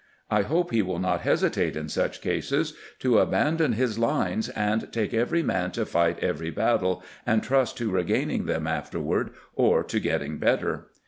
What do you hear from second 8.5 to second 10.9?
afterward, or to getting better."